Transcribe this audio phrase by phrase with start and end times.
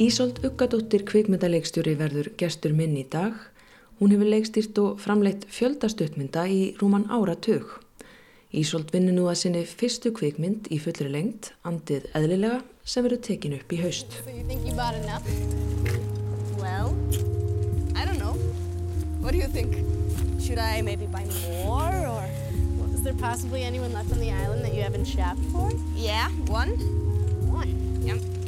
[0.00, 3.34] Ísolt Uggadóttir kvikmyndaleikstjóri verður gestur minn í dag.
[3.98, 7.74] Hún hefur leikstýrt og framleitt fjöldastuttmynda í rúman áratug.
[8.56, 13.58] Ísolt vinnur nú að sinni fyrstu kvikmynd í fullri lengt, andið eðlilega, sem verður tekin
[13.58, 14.16] upp í haust.
[16.56, 16.96] Well,
[17.92, 18.40] I don't know.
[19.20, 19.76] What do you think?
[20.40, 22.24] Should I maybe buy more or?
[22.94, 25.70] Is there possibly anyone left on the island that you haven't shopped for?
[25.94, 26.72] Yeah, one.
[27.52, 28.00] One.
[28.00, 28.39] Yeah.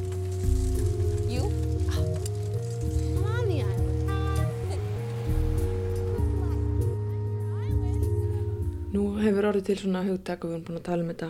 [8.92, 11.28] Nú hefur orðið til svona hugtak og við erum búin að tala um þetta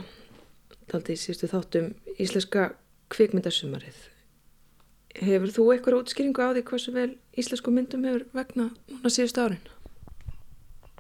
[0.91, 2.65] daldi í síðustu þáttum íslenska
[3.15, 4.01] kvikmyndasumarið.
[5.23, 9.63] Hefur þú eitthvað útskýringu á því hversu vel íslensku myndum hefur vegna núna síðustu árin?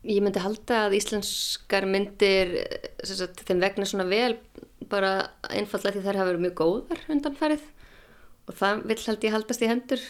[0.07, 2.55] Ég myndi halda að íslenskar myndir
[3.11, 4.37] sagt, þeim vegna svona vel
[4.93, 5.13] bara
[5.51, 7.67] einfallega því þær hafa verið mjög góðar undanfærið
[8.47, 10.07] og það vil held ég haldast í hendur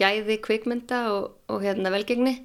[0.00, 2.38] gæði kvikmynda og, og hérna velgengni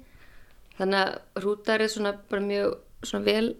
[0.76, 3.54] þannig að rútar er svona bara mjög svona vel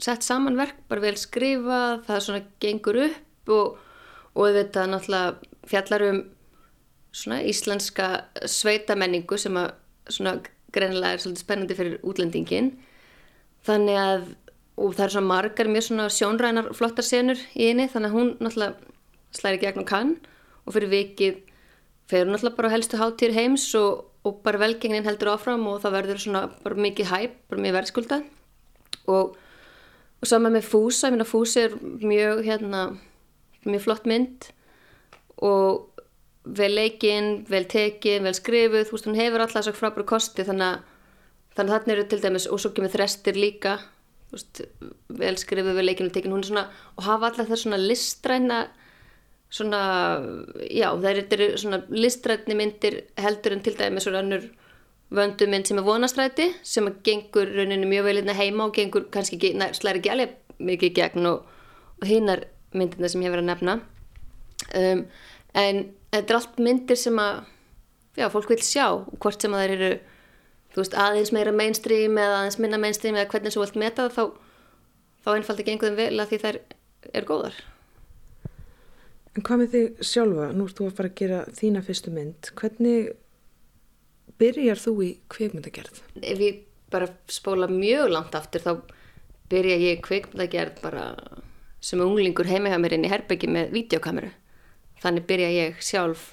[0.00, 3.80] sett saman verk, bara vel skrifa það svona gengur upp og,
[4.34, 6.20] og þetta náttúrulega fjallar um
[7.12, 8.08] svona íslenska
[8.48, 9.72] sveitamenningu sem að
[10.10, 10.38] svona
[10.74, 12.70] greinilega er svolítið spennandi fyrir útlendingin
[13.66, 14.28] þannig að
[14.80, 18.30] og það er svona margar mjög svona sjónrænar flottar senur í henni þannig að hún
[18.38, 18.94] náttúrulega
[19.36, 20.14] slæri gegnum kann
[20.64, 21.40] og fyrir vikið
[22.10, 25.96] fer hún náttúrulega bara helstu hátýr heims og, og bara velgengnin heldur áfram og það
[25.98, 28.22] verður svona bara mikið hæp, bara mjög verðskulda
[29.10, 29.36] og,
[30.20, 32.86] og saman með Fúsa, ég minna Fúsi er mjög hérna,
[33.66, 34.50] mjög flott mynd.
[35.40, 35.86] Og
[36.44, 40.74] vel leikinn, vel tekin, vel skrifuð, þú veist, hún hefur alltaf svo frábæru kosti þannig
[40.74, 40.88] að
[41.56, 43.76] þannig að þarna eru til dæmis, og svo kemur þrestir líka,
[44.30, 44.60] þú veist,
[45.20, 46.66] vel skrifuð, vel leikinn, vel tekin, hún er svona,
[46.96, 48.60] og hafa alltaf það svona listræna,
[49.50, 49.82] svona,
[50.70, 54.46] já, það eru svona listrætni myndir heldur en til dæmis svona annur
[55.14, 59.38] vöndumynd sem er vonastræti, sem gengur rauninu mjög vel inn að heima og gengur kannski
[59.38, 61.48] ekki, nær, slæri ekki alveg mikið gegn og,
[61.98, 62.44] og hinnar
[62.76, 63.78] myndina sem ég verið að nefna.
[64.76, 65.02] Um,
[65.58, 65.82] en
[66.12, 67.42] þetta er allt myndir sem að
[68.18, 68.86] já, fólk vil sjá
[69.18, 69.90] hvort sem að þeir eru
[70.76, 74.24] veist, aðeins meira mainstream eða aðeins minna mainstream eða hvernig svo vilt meta það þá,
[75.24, 76.60] þá einfaldi gengur þeim vel að því þær
[77.10, 77.58] eru góðar
[79.30, 80.46] En hvað með þig sjálfa?
[80.54, 82.48] Nú ert þú að fara að gera þína fyrstu mynd.
[82.58, 83.12] Hvernig
[84.40, 86.02] byrjar þú í kvikmyndagerð?
[86.22, 88.72] Ef ég bara spóla mjög langt aftur þá
[89.50, 91.06] byrja ég kvikmyndagerð bara
[91.80, 94.30] sem unglingur heima hjá mér inn í herbyggi með videokameru
[95.00, 96.30] þannig byrja ég sjálf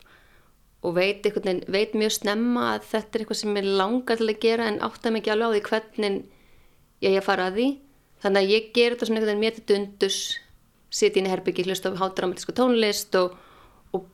[0.86, 4.42] og veit, veginn, veit mjög snemma að þetta er eitthvað sem ég langar til að
[4.44, 6.20] gera en átta ekki alveg á því hvernig
[7.08, 7.70] ég fara að því
[8.24, 10.20] þannig að ég ger þetta svona einhvern veginn mér til dundus
[10.98, 13.36] sitja inn í herbyggi, hlusta á hádramatísku tónlist og,
[13.96, 14.08] og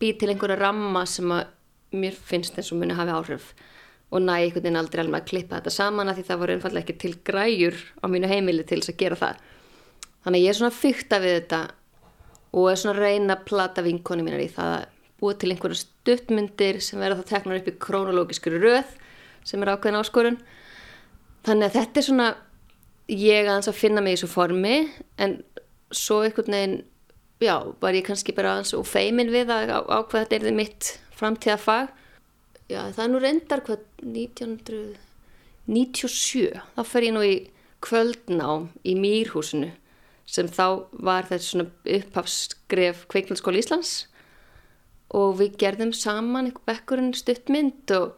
[0.00, 1.50] bý til einhverja ramma sem að
[1.92, 3.52] mér finnst eins og muni hafi áhrif.
[4.12, 6.84] Og næ einhvern veginn aldrei alveg að klippa þetta saman að því það voru einfallega
[6.84, 9.44] ekki til græjur á mínu heimili til þess að gera það.
[10.22, 11.60] Þannig að ég er svona fyrta við þetta
[12.52, 14.88] og er svona að reyna að plata vinkoni mínar í það að
[15.22, 18.96] búa til einhverja stuttmyndir sem verða það teknar upp í krónológiskuru röð
[19.46, 20.40] sem er ákveðin áskorun.
[21.46, 22.28] Þannig að þetta er svona
[23.12, 24.76] ég aðeins að finna mig í þessu formi
[25.22, 25.38] en
[25.92, 26.76] svo einhvern veginn
[27.42, 30.92] já, var ég kannski bara aðeins og feimin við að ákveða þetta er þið mitt
[31.18, 31.86] framtíða fag
[32.70, 37.34] já, það er nú reyndar hvað 1997 þá fer ég nú í
[37.82, 39.70] kvöldnám í Mýrhúsinu
[40.28, 40.66] sem þá
[41.04, 41.68] var þetta svona
[41.98, 43.92] upphafskref Kveikmyndaskóla Íslands.
[45.12, 48.14] Og við gerðum saman einhver bekkurinn stuttmynd og,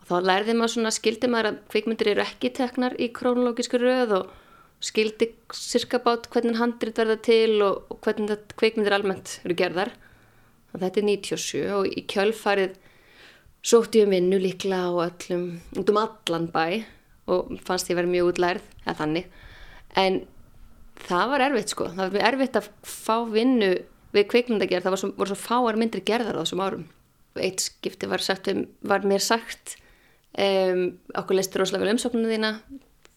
[0.00, 4.16] og þá lærði maður svona, skildi maður að kveikmyndir eru ekki teknar í krónológísku röð
[4.18, 4.32] og
[4.82, 9.94] skildi cirka bát hvernig handrit verða til og, og hvernig kveikmyndir almennt eru gerðar
[10.76, 12.76] og þetta er 97 og í kjölfarið
[13.66, 15.46] sótti ég um vinnu líklega á öllum,
[15.80, 16.84] út um allan bæ
[17.32, 19.30] og fannst ég verið mjög útlærð eða þannig.
[19.98, 20.18] En
[21.00, 23.70] það var erfitt sko, það var mjög erfitt að fá vinnu
[24.14, 26.84] við kvikmyndagerð, það svo, voru svo fáar myndri gerðar á þessum árum.
[27.40, 28.52] Eitt skipti var, sagt,
[28.86, 29.78] var mér sagt,
[30.38, 30.84] um,
[31.16, 32.52] okkur leistur rosalega vel umsóknuna þína,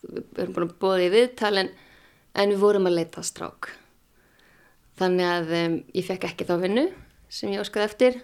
[0.08, 1.70] við erum búin að bóða í viðtal en,
[2.40, 3.70] en við vorum að leita strák.
[5.00, 6.88] Þannig að um, ég fekk ekki þá vinnu
[7.30, 8.20] sem ég óskaði eftir.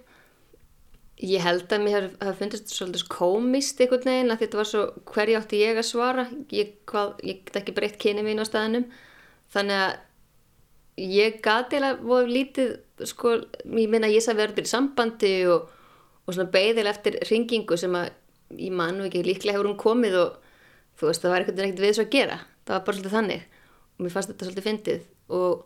[1.24, 4.82] Ég held að mér hafi fundist svolítið komist einhvern veginn að þetta var svo
[5.14, 8.90] hverja átti ég að svara, ég, hvað, ég get ekki breytt kyni mín á staðinum
[9.56, 12.76] þannig að ég gati voru lítið
[13.08, 15.70] sko, ég minna ég sæði verður í sambandi og,
[16.26, 18.12] og svona beðil eftir ringingu sem að
[18.60, 20.36] ég mann og ekki líklega hefur hún komið og
[21.00, 22.38] þú veist það var eitthvað ekkert við þess að gera.
[22.66, 23.48] Það var bara svolítið þannig.
[23.96, 25.08] Og mér fannst þetta svolítið fyndið.
[25.36, 25.66] Og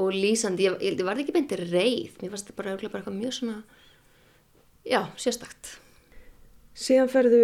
[0.00, 3.36] og lýsandi, ég, ég var ekki beinti reið, mér fannst þetta bara, bara eitthvað mjög
[3.38, 3.58] svona,
[4.86, 5.76] já, sérstakt.
[6.74, 7.42] Síðan ferðu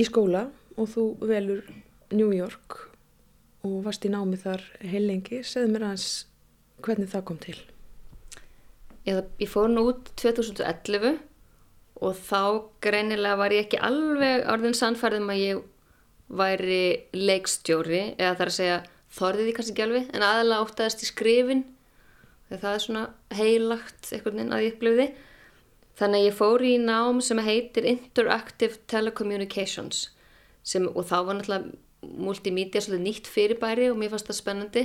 [0.00, 0.46] í skóla
[0.80, 1.66] og þú velur
[2.14, 2.78] New York
[3.66, 6.08] og varst í námi þar heilengi, segð mér aðeins
[6.80, 7.58] hvernig það kom til.
[9.08, 11.18] Ég, ég fór nú út 2011
[12.00, 12.40] og þá
[12.80, 15.60] greinilega var ég ekki alveg orðin sannfærðum að ég
[16.40, 16.82] væri
[17.16, 18.80] leikstjóri eða þar að segja
[19.14, 21.64] þorðið því kannski ekki alveg en aðalega óttaðist í skrifin
[22.48, 23.02] þegar það er svona
[23.38, 25.06] heilagt einhvern veginn að ég upplifði.
[26.00, 30.08] Þannig að ég fór í nám sem heitir Interactive Telecommunications
[30.62, 34.84] sem, og þá var náttúrulega multimedia svolítið nýtt fyrirbæri og mér fannst það spennandi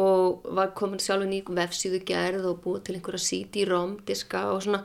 [0.00, 4.84] og var komin sjálfur nýjum vefsíðu gerð og búið til einhverja CD-ROM diska og svona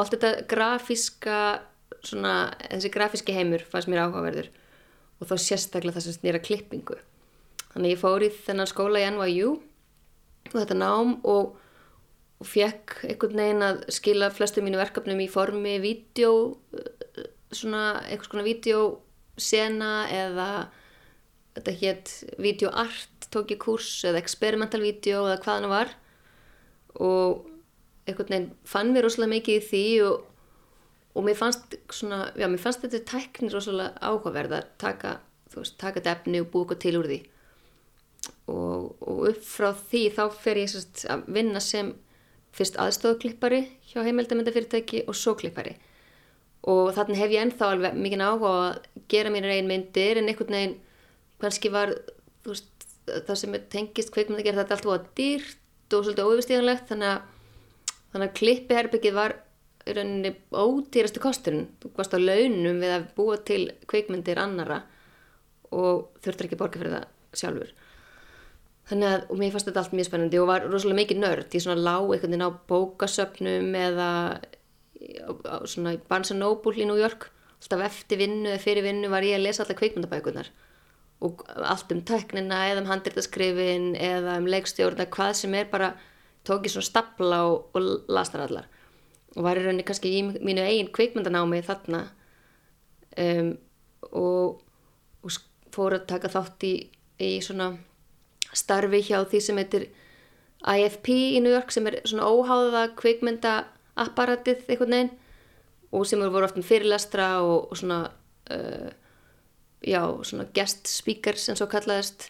[0.00, 1.38] allt þetta grafíska
[2.06, 2.34] svona,
[2.70, 4.50] þessi grafíski heimur fannst mér áhugaverður.
[5.20, 6.96] Og þá sérstaklega það sem snýra klippingu
[7.74, 9.50] þannig ég fór í þennan skóla í NYU
[10.50, 11.54] og þetta nám og,
[12.40, 16.32] og fekk einhvern veginn að skila flestu mínu verkefnum í formi vídeo
[17.54, 20.50] svona einhvers konar vídeosena eða
[21.56, 25.94] þetta hétt vídeoart tók ég kurs eða experimental vídeo eða hvað hann var.
[26.98, 27.46] Og
[28.08, 30.24] einhvern veginn fann mér rosalega mikið í því og,
[31.14, 35.18] og mér fannst svona, já mér fannst þetta tæknir rosalega áhugaverð að taka,
[35.52, 37.20] þú veist, taka þetta efni og búið eitthvað til úr því
[38.50, 41.92] og, og upp frá því þá fer ég sérst að vinna sem
[42.56, 45.76] fyrst aðstofklippari hjá heimildamöndafyrirtæki og svo klippari.
[46.70, 50.56] Og þannig hef ég ennþá alveg mikið áhuga að gera mér einn myndir en einhvern
[50.56, 50.78] veginn
[51.40, 51.94] kannski var
[52.44, 52.68] veist,
[53.06, 57.22] það sem tengist kveikmynd að gera þetta allt búið dýrt og svolítið óyfirstíðanlegt þannig
[58.10, 59.36] þannig að klippiherbyggið var
[59.88, 61.68] í rauninni ódýrastu kosturinn.
[61.80, 64.82] Þú varst á launum við að búa til kveikmyndir annara
[65.70, 67.72] og þurftur ekki borga fyrir það sjálfur
[68.90, 71.62] þannig að, og mér fannst þetta allt mjög spennandi og var rosalega mikið nörd ég
[71.64, 74.08] svona lág einhvern veginn á bókasöpnum eða
[74.40, 77.28] á, svona í Barnes & Noble í New York.
[77.60, 80.50] Alltaf eftir vinnu eða fyrir vinnu var ég að lesa alltaf kveikmyndabækunar
[81.20, 85.90] og allt um tæknina eða um handreitaskrifin eða um leikstjórna, hvað sem er bara
[86.48, 88.70] tók ég svona stapla og, og las þar allar.
[89.36, 92.00] Og var í rauninni kannski í mínu eigin kveikmyndanámi þarna
[93.20, 93.52] um,
[94.08, 94.64] og,
[95.20, 95.36] og
[95.74, 96.72] fór að taka þátt í,
[97.20, 97.74] í svona
[98.56, 99.88] starfi hjá því sem heitir
[100.60, 105.12] IFP í New York sem er svona óháða kveikmyndaapparatið einhvern veginn
[105.90, 108.00] og sem voru ofta fyrirlestra og, og svona
[108.52, 108.90] uh,
[109.82, 112.28] já, svona guest speakers en svo kallaðist.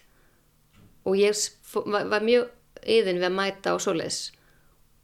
[1.05, 1.35] Og ég
[1.85, 2.49] var, var mjög
[2.81, 4.31] yðin við að mæta á svoleiðs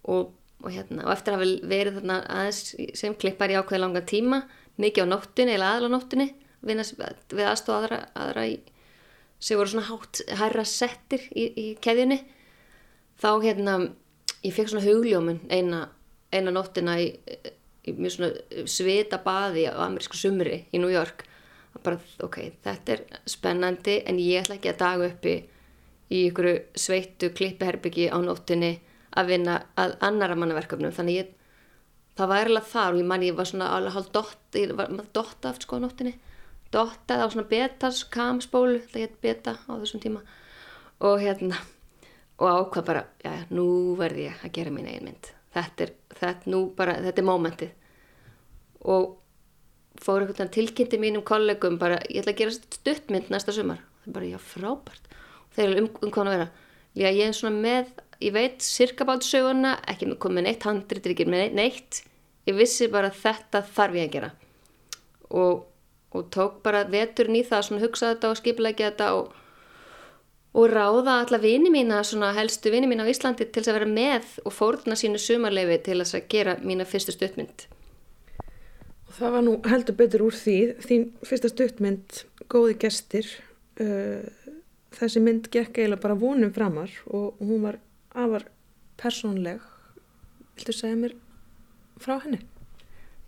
[0.10, 0.32] og,
[0.64, 2.62] og hérna og eftir að hafa verið þarna aðeins
[2.98, 4.42] sem klippar í ákveði langa tíma
[4.82, 6.28] mikið á nóttunni eða aðla nóttunni
[6.66, 8.58] við aðstofa aðra, aðra í,
[9.40, 12.20] sem voru svona hátt hærra settir í, í keðjunni
[13.22, 13.78] þá hérna
[14.44, 15.88] ég fekk svona hugljómun eina,
[16.34, 17.12] eina nóttina í,
[17.88, 21.26] í mjög svona svita baði á amerísku sumri í New York.
[21.84, 25.36] Bara ok, þetta er spennandi en ég ætla ekki að daga uppi
[26.08, 28.78] í ykkur sveittu klippiherbyggi á nóttinni
[29.18, 31.30] að vinna að annara mannaverkefnum þannig ég,
[32.18, 34.94] það var erlega þar og ég man ég var svona alveg hálf dott, ég var
[35.14, 36.16] dotta af sko á nóttinni
[36.74, 40.22] dottað á svona betas kamspólu, það hétt beta á þessum tíma.
[41.06, 41.60] Og hérna
[42.38, 45.32] og ákvað bara, já, nú verði ég að gera mín eigin mynd.
[45.56, 47.72] Þetta er, þetta, nú bara, þetta er mómentið.
[48.94, 49.08] Og
[49.98, 53.82] fór einhvern veginn tilkynnti mínum kollegum bara, ég ætla að gera stuttmynd næsta sumar.
[54.04, 55.08] Það er bara, já, frábært.
[55.58, 56.50] Þeir eru um, um hvað að vera.
[56.98, 57.90] Já ég er svona með,
[58.26, 62.04] ég veit sirkabátsöguna, ekki komið neitt handrit ekki með neitt.
[62.48, 64.30] Ég vissi bara þetta þarf ég að gera.
[65.38, 65.66] Og,
[66.18, 69.32] og tók bara veturinn í það svona hugsa þetta og skipilegja þetta og,
[70.58, 72.02] og ráða alla vini mína
[72.38, 76.16] helstu vini mína á Íslandi til að vera með og fórna sínu sumarleifi til að
[76.30, 77.68] gera mína fyrstu stuttmynd.
[79.08, 80.58] Og það var nú heldur betur úr því.
[80.84, 83.30] Þín fyrsta stuttmynd góði gestir
[83.80, 84.26] uh,
[84.98, 87.80] þessi mynd gekk eiginlega bara vonum framar og hún var
[88.18, 88.48] afar
[88.98, 89.62] persónleg
[90.58, 91.16] viltu segja mér
[92.02, 92.40] frá henni?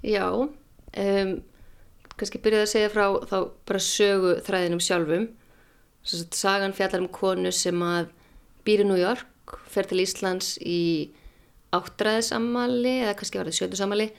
[0.06, 1.34] Já um,
[2.20, 3.38] kannski byrjaði að segja frá þá
[3.70, 5.30] bara sögu þræðinum sjálfum
[6.04, 8.10] sagan fjallar um konu sem að
[8.66, 11.12] býr í New York fer til Íslands í
[11.76, 14.10] áttræðisammali eða kannski var það sjötusammali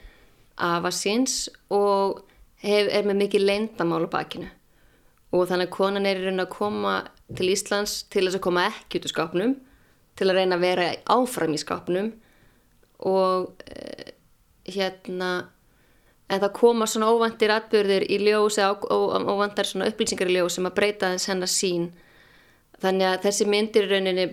[0.61, 1.35] af að síns
[1.73, 2.21] og
[2.63, 4.49] hef, er með mikið leindamál á bakinu.
[5.31, 6.95] Og þannig að konan er í raun að koma
[7.37, 9.55] til Íslands til þess að koma ekki út úr skápnum
[10.19, 12.11] til að reyna að vera áfram í skápnum
[13.07, 14.11] og eh,
[14.67, 15.31] hérna
[16.31, 18.79] en það koma svona óvandir atbyrðir í ljós eða
[19.33, 21.89] óvandar svona upplýsingar í ljós sem að breyta þess hennar sín
[22.81, 24.27] þannig að þessi myndir rauninni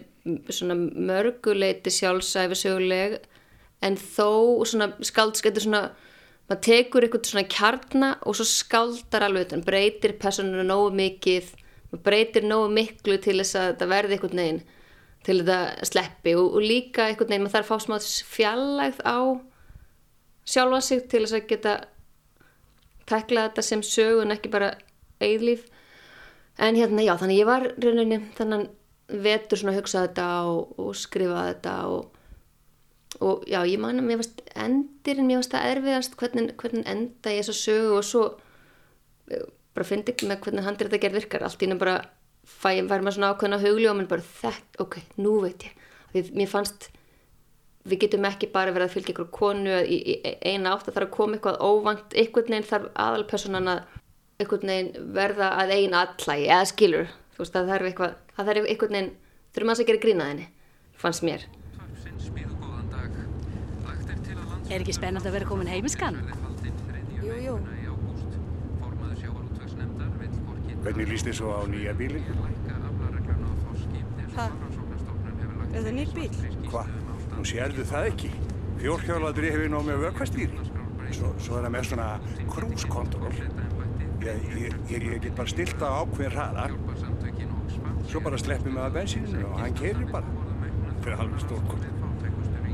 [0.53, 3.19] svona mörguleiti sjálfsæfisöguleg
[3.85, 4.31] en þó
[4.69, 5.83] svona skaldskættur svona
[6.49, 11.51] maður tekur eitthvað svona kjarna og svo skaldar alveg þetta, breytir personinu nógu mikið,
[12.05, 14.63] breytir nógu miklu til þess að þetta verði eitthvað neginn
[15.27, 17.99] til þetta sleppi og, og líka eitthvað neginn, maður þarf að fá smá
[18.33, 19.19] fjallægð á
[20.49, 21.75] sjálfa sig til þess að geta
[23.09, 24.73] tekla þetta sem sögun ekki bara
[25.21, 25.67] eilíf
[26.59, 28.69] en hérna já þannig ég var rauninni þannig
[29.09, 32.09] vetur svona að hugsa þetta og, og skrifa þetta og,
[33.25, 37.33] og já ég man að mér varst endirinn mér varst það erfiðast hvernig, hvernig enda
[37.33, 38.27] ég þessu sögu og svo
[39.33, 39.47] eh,
[39.79, 41.47] bara fyndi ekki með hvernig handir þetta gerð virkar.
[41.47, 41.99] Allt ínum bara
[42.43, 45.85] fæ, fær maður svona ákveðna hugli og mér bara þetta, ok, nú veit ég.
[46.35, 46.89] Mér fannst
[47.89, 51.01] við getum ekki bara verið að fylgja ykkur konu í, í eina átt að það
[51.01, 53.81] er að koma eitthvað óvand einhvern veginn þarf aðalpersonan að
[54.39, 58.53] einhvern veginn verða að eina allægi eða skilur, þú veist að það er eitthvað það
[58.53, 59.11] er einhvern veginn,
[59.55, 60.49] þurfum að það gera grínaðinni
[60.99, 61.49] fannst mér
[64.69, 66.19] Er ekki spennand að vera komin heimiskan?
[67.25, 67.55] Jú, jú
[70.85, 72.29] Hvernig líst þið svo á nýja bílinn?
[74.37, 74.45] Hæ?
[75.69, 76.31] Er það nýr bíl?
[76.71, 76.85] Hva?
[77.39, 78.29] Nú sérðu það ekki.
[78.81, 80.65] Fjórhjólaður hefur nóg með vökkvastýri.
[81.15, 82.07] Svo, svo er það með svona
[82.51, 83.31] cruise control.
[84.25, 86.65] Ég, ég, ég, ég get bara stilt á ákveðin hraða.
[88.11, 90.27] Svo bara sleppum við að bensíninu og hann keirir bara.
[91.05, 91.87] Fyrir halvur stórkom.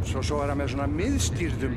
[0.09, 1.76] Svo, svo er það með svona miðstýrðum,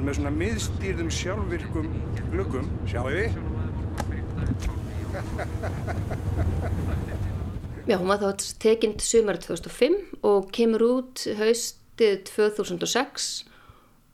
[0.00, 1.92] með svona miðstýrðum sjálfvirkum
[2.32, 2.72] glöggum.
[2.88, 3.36] Sjáu við?
[7.82, 10.00] Já, hún var þá tekinn til sumar 2005
[10.32, 11.28] og kemur út
[11.92, 13.44] haustið 2006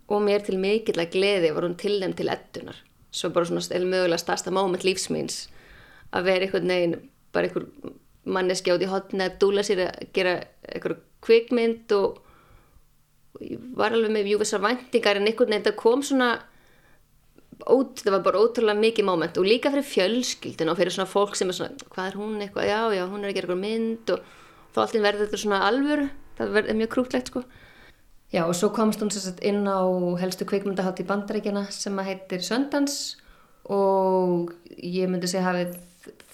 [0.08, 2.76] og mér til mikill að gleði var hún tilnæm til eddunar.
[3.10, 5.48] Svo bara svona eða mögulega stærsta móment lífsmýns
[6.12, 7.66] að vera einhvern veginn, bara einhver
[8.24, 12.20] manneski átt í hotna að dúla sér að gera einhver kvikmynd og
[13.76, 16.30] var alveg með júvisa væntingar en einhvern veginn það kom svona
[17.66, 21.36] ót, það var bara ótrúlega mikið móment og líka fyrir fjölskyldin og fyrir svona fólk
[21.36, 24.12] sem er svona, hvað er hún eitthvað, já, já, hún er að gera eitthvað mynd
[24.14, 24.32] og
[24.74, 26.08] þá alltaf verður þetta svona alvöru,
[26.38, 27.42] það verður mjög krútlegt sko.
[28.32, 29.80] Já, og svo komst hún sérstætt inn á
[30.20, 33.16] helstu kveikmyndahátt í bandarækjana sem að heitir Söndans
[33.72, 35.78] og ég myndi segja hafið,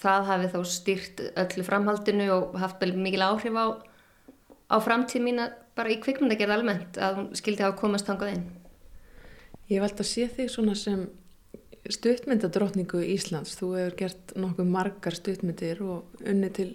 [0.03, 3.79] það hafið þá stýrt öllu framhaldinu og haft vel mikil áhrif á,
[4.71, 8.45] á framtíð mína bara í kveikmyndagerð almennt að hún skildi hafa komast hangað inn.
[9.71, 11.07] Ég vald að sé þig svona sem
[11.95, 13.55] stuttmyndadrottningu í Íslands.
[13.59, 16.73] Þú hefur gert nokkuð margar stuttmyndir og unni til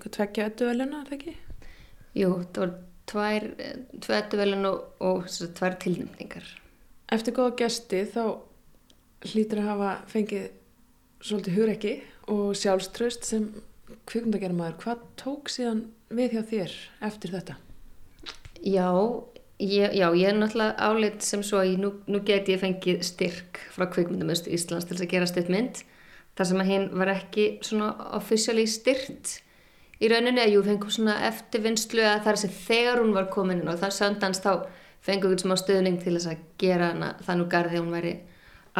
[0.00, 1.38] tveggja öttuveluna, er það ekki?
[2.16, 2.72] Jú, það var
[3.10, 3.46] tvær,
[4.02, 5.26] tvei öttuvelun og, og
[5.58, 6.46] tvær tilnefningar.
[7.10, 8.24] Eftir góða gesti þá
[9.30, 10.46] hlýtur að hafa fengið
[11.20, 11.96] svolítið hugrekki
[12.32, 13.50] og sjálfströst sem
[14.08, 14.78] kvikundagermaður.
[14.80, 16.78] Hvað tók síðan við hjá þér
[17.10, 17.56] eftir þetta?
[18.60, 18.88] Já,
[19.60, 23.04] ég, já, ég er náttúrulega áleitt sem svo að ég, nú, nú get ég fengið
[23.06, 25.82] styrk frá kvikmyndamöstu Íslands til þess að gera stuttmynd
[26.38, 29.40] þar sem að hinn var ekki svona officially styrt
[30.00, 33.80] í rauninni að jú fengum svona eftirvinnslu að þar sem þegar hún var komin og
[33.82, 34.52] þar söndans þá
[35.04, 38.14] fengum við smá stöðning til þess að gera hana það nú garði hún væri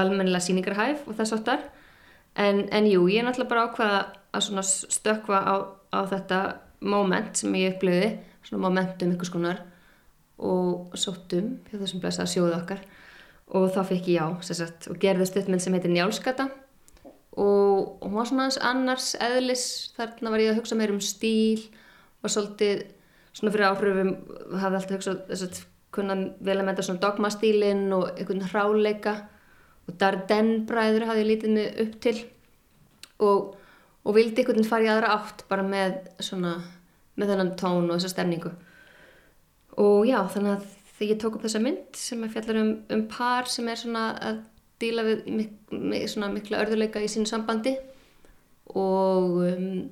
[0.00, 1.66] almennilega síningarhæf og þess áttar
[2.36, 4.00] en, en jú, ég er náttúrulega bara ákvaða
[4.30, 5.54] að svona stökva á,
[5.92, 6.40] á þetta
[6.80, 8.10] moment sem ég upplöði
[8.46, 9.62] svona momentum ykkur skonar
[10.40, 12.80] og sóttum hjá þessum blessa sjóðu okkar.
[13.50, 16.46] Og þá fekk ég já sagt, og gerði stuttmynd sem heitir Njálskata
[17.38, 19.64] og hún var svona annars eðlis,
[19.96, 21.68] þarna var ég að hugsa meir um stíl
[22.20, 22.88] og svolítið
[23.36, 24.10] svona fyrir áhrifum
[24.58, 25.60] hafði alltaf hugsað þess að
[25.94, 29.14] kunna vel að menta svona dogmastílin og einhvern hráleika.
[29.88, 32.16] Og Darden bræður hafði ég lítið mig upp til.
[33.26, 33.54] Og,
[34.04, 36.58] og vildi einhvern fara í aðra átt bara með svona
[37.18, 38.52] með þennan tón og þessa stemningu.
[39.80, 43.04] Og já þannig að þegar ég tók upp þessa mynd sem er fjallar um, um
[43.10, 44.40] par sem er svona að
[44.80, 47.76] díla við mik svona mikla örðuleika í sínu sambandi.
[48.70, 49.88] Og um,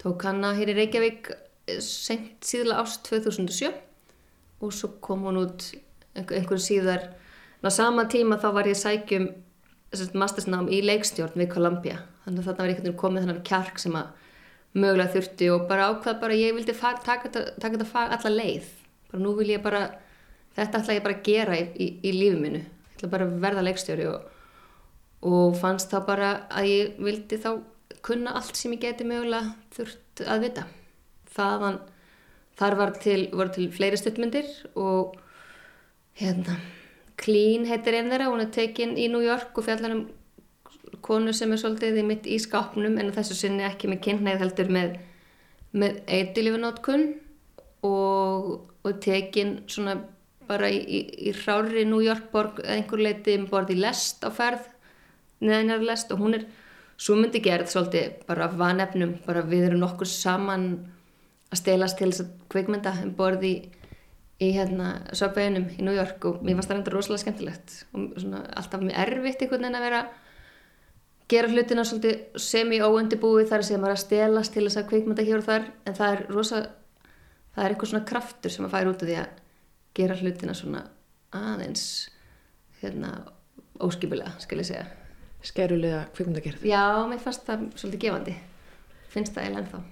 [0.00, 3.72] tók hana hér í Reykjavík eh, sent síðla ást 2007
[4.64, 5.70] og svo kom hún út
[6.14, 7.08] einhver, einhver síðar.
[7.64, 9.30] Á sama tíma þá var ég sækjum
[10.18, 12.02] mastersnám í leikstjórn við Columbia.
[12.24, 14.22] Þannig að þarna var einhvern veginn komið þennan kjark sem að
[14.74, 18.70] mögulega þurfti og bara ákvað bara ég vildi taka þetta fag alla leið.
[19.10, 19.84] Bara nú vil ég bara
[20.56, 23.40] þetta ætla ég bara að gera í, í, í lífið minu ég ætla bara að
[23.42, 24.28] verða leikstjóri og,
[25.26, 27.50] og fannst þá bara að ég vildi þá
[28.04, 30.64] kunna allt sem ég geti mögulega þurft að vita.
[31.34, 31.80] Þaðan
[32.58, 34.48] þar var til, var til fleiri stuttmyndir
[34.78, 35.16] og
[36.20, 36.58] hérna
[37.18, 40.04] Clean heitir einn þeirra, hún er tekinn í New York og fjallar um
[41.04, 44.70] konu sem er svolítið í mitt í skápnum en þessu sinni ekki með kynneið heldur
[44.72, 44.96] með,
[45.74, 47.06] með eitilífinótkun
[47.86, 48.48] og,
[48.82, 49.98] og tekin svona
[50.48, 54.24] bara í, í, í hrári New York borg eða einhver leiti um borð í lest
[54.24, 54.66] á ferð
[55.44, 56.46] neðinar lest og hún er
[56.96, 60.68] svo myndi gerð svolítið bara vanefnum bara við erum nokkur saman
[61.50, 63.54] að stelast til þess að kveikmynda um borð í,
[64.44, 68.82] hérna söpveginum í New York og mér fannst það reynda rosalega skemmtilegt og svona alltaf
[68.82, 70.00] mjög erfitt einhvern veginn að vera
[71.32, 75.46] gera hlutina svolítið semi-óundibúið þar sem maður að stelast til þess að kveikmynda hér og
[75.46, 76.60] þar en það er rosa
[77.54, 79.40] það er eitthvað svona kraftur sem að færa út af því að
[79.94, 80.84] gera hlutina svona
[81.34, 82.10] aðeins
[82.80, 83.16] hérna
[83.82, 84.86] óskipilega, skal ég segja
[85.44, 86.62] Skerulega kvikmyndagerð.
[86.64, 88.36] Já, mér fannst það svolítið gefandi
[89.12, 89.82] finnst það eiginlega ennþá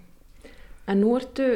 [0.91, 1.49] En nú ertu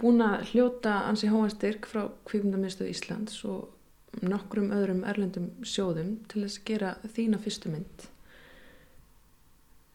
[0.00, 6.58] búin að hljóta ansi háastyrk frá kvikmyndamiðstöð Íslands og nokkrum öðrum erlendum sjóðum til þess
[6.58, 8.08] að gera þína fyrstu mynd.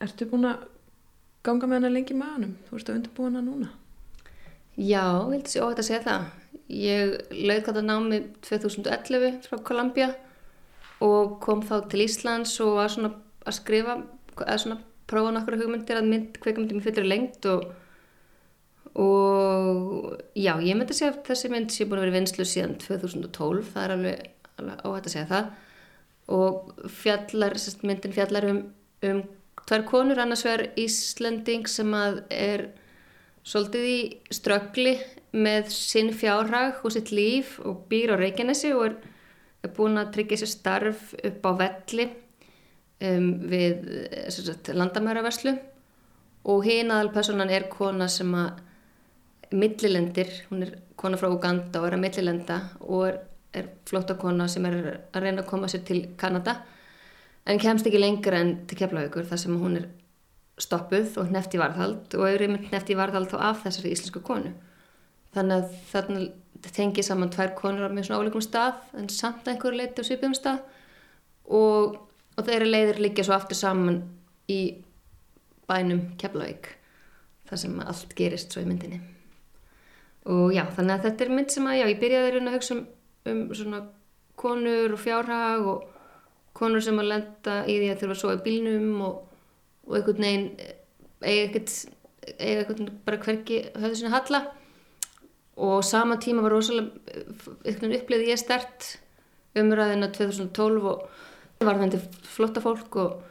[0.05, 0.63] Ertu búin að
[1.45, 2.55] ganga með hana lengi með hannum?
[2.69, 3.69] Þú ert að undirbúa hana núna?
[4.75, 6.25] Já, ég held að sé óhætt að segja það.
[6.71, 10.09] Ég lauk þetta námi 2011 frá Columbia
[11.05, 13.11] og kom þá til Íslands og var svona
[13.45, 13.97] að skrifa,
[14.41, 17.67] eða svona prófa nokkru hugmyndir að mynd, kveikmyndir mér fyrir lengt og,
[18.97, 22.77] og já, ég myndi að segja að þessi mynd sé búin að vera vinslu síðan
[22.81, 25.53] 2012, það er alveg, alveg óhætt að segja það
[26.35, 28.63] og fjallar, sérst, myndin fjallar um,
[29.05, 29.21] um
[29.65, 32.65] tvær konur, annars vegar Íslending sem að er
[33.45, 33.99] svolítið í
[34.33, 34.95] ströggli
[35.35, 38.95] með sinn fjárhag og sitt líf og býr á Reykjanesi og er,
[39.65, 42.07] er búin að tryggja sér starf upp á velli
[43.03, 43.89] um, við
[44.31, 45.55] sagt, landamæraverslu
[46.51, 48.61] og hinn aðalpersonan er kona sem að
[49.55, 53.19] millilendir, hún er kona frá Uganda og er að millilenda og er,
[53.55, 54.79] er flotta kona sem er
[55.13, 56.59] að reyna að koma sér til Kanada
[57.45, 59.89] en kemst ekki lengra en til Keflavíkur þar sem hún er
[60.61, 64.23] stoppuð og hneft í varðhald og er einmitt hneft í varðhald þá af þessari íslensku
[64.25, 64.53] konu
[65.35, 66.25] þannig að þarna
[66.75, 70.07] tengi saman tvær konur á mjög svona ólíkum stað en samt að einhverju leiti á
[70.07, 70.61] svipum stað.
[71.45, 71.97] Og,
[72.35, 73.99] og þeirri leiðir líka svo aftur saman
[74.49, 74.59] í
[75.69, 76.71] bænum Keflavík
[77.49, 79.01] þar sem allt gerist svo í myndinni.
[80.33, 82.87] Og já, þannig að þetta er mynd sem að já, ég byrjaði að hugsa um,
[83.29, 83.83] um svona
[84.39, 85.85] konur og fjárhag og
[86.57, 89.21] konur sem að lenda í því að þurfa að svo í bílnum og,
[89.85, 90.49] og einhvern veginn
[91.25, 94.41] eiga ekkert bara hverki höfðu sinna halla
[95.55, 96.91] og sama tíma var rosalega
[97.63, 98.95] veginn upplýði ég stert
[99.55, 101.05] umræðina 2012 og
[101.63, 103.21] var þetta flotta fólk og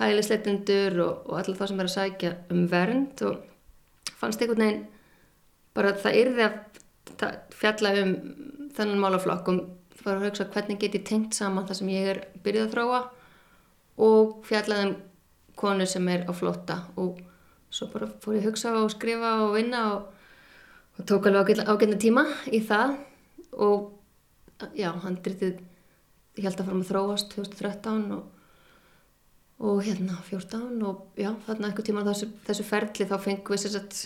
[0.00, 3.22] hælisleitindur og, og allir það sem er að sækja um vernd.
[3.28, 4.86] Og fannst einhvern veginn
[5.76, 8.14] bara að það yrði að fjalla um
[8.74, 9.60] þennan málaflokk og
[10.00, 12.74] það var að hugsa hvernig get ég tengt saman það sem ég er byrjuð að
[12.74, 13.00] þróa
[14.06, 14.94] og fjallaði um
[15.60, 17.20] konu sem er á flotta og
[17.70, 20.08] svo bara fór ég að hugsa og skrifa og vinna og,
[21.00, 22.98] og tók alveg ágætna tíma í það
[23.56, 25.62] og já, hann dritið
[26.36, 28.22] ég held að fara með þróast 2013 og,
[29.64, 33.80] og hérna 14 og já, þarna einhver tíma þessu, þessu ferli þá fengum við sér
[33.80, 34.00] að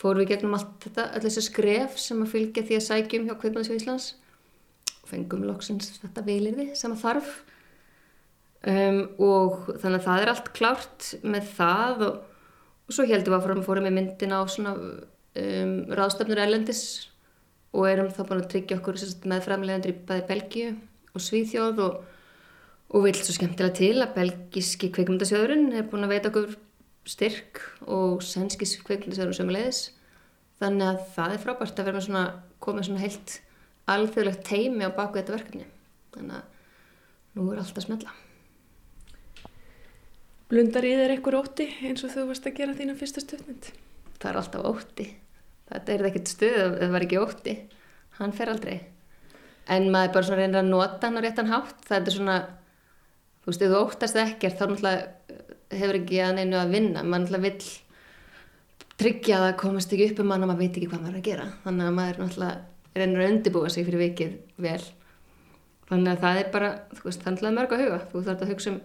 [0.00, 3.34] fórum við gegnum allt þetta, allir þessu skref sem að fylgja því að sækjum hjá
[3.40, 4.10] Kveipnaðsjó Íslands.
[5.04, 7.34] Og fengum loksins þetta vilirði sem að þarf.
[8.64, 12.20] Um, og þannig að það er allt klárt með það og,
[12.88, 14.72] og svo heldum við að fórum, við myndin á svona
[15.40, 16.82] um, ráðstöfnur erlendis
[17.74, 20.74] og erum þá búin að tryggja okkur með framlegandur í bæði Belgíu
[21.14, 21.96] og Svíþjóð og,
[22.94, 26.54] og vil svo skemmtilega til að belgíski kveikmyndasjóðurinn er búin að veita okkur
[27.08, 29.82] styrk og sænskis kveikmyndasjóðurinn sömulegis
[30.62, 32.26] þannig að það er frábært að vera með svona
[32.64, 33.38] komið svona heilt
[33.90, 35.66] alþjóðlegt teimi á baku þetta verkefni.
[36.14, 38.14] Þannig að nú er allt að smella.
[40.48, 43.70] Blundar í þér eitthvað ótti eins og þú varst að gera þína fyrsta stöfnind?
[44.20, 45.06] Það er alltaf ótti
[45.70, 47.54] þetta er ekkert stuð það var ekki ótti.
[48.18, 48.76] Hann fer aldrei.
[49.70, 51.78] En maður bara svona reynir að nota hann á réttan hátt.
[51.88, 52.36] Það er svona
[53.44, 55.40] þú veist, ef þú óttast ekkert þá náttúrulega
[55.74, 57.04] hefur ekki að neinu að vinna.
[57.04, 57.72] Maður náttúrulega vill
[59.00, 61.30] tryggja að komast ekki upp um mann og maður veit ekki hvað maður er að
[61.30, 61.48] gera.
[61.64, 64.36] Þannig að maður náttúrulega reynir að undibúa sig fyrir vikið
[64.68, 64.82] vel.
[65.88, 68.02] Þannig að það er bara, þú veist, það er náttúrulega mörg að huga.
[68.12, 68.82] Þú þarf að hugsa um